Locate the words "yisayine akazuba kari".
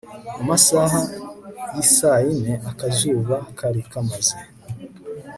1.75-3.81